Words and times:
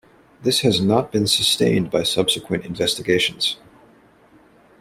This 0.41 0.61
has 0.61 0.81
not 0.81 1.11
been 1.11 1.27
sustained 1.27 1.91
by 1.91 2.01
subsequent 2.01 2.65
investigations. 2.65 3.57